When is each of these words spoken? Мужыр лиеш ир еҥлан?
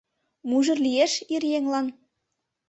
Мужыр 0.49 0.77
лиеш 0.85 1.13
ир 1.35 1.43
еҥлан? 1.57 1.87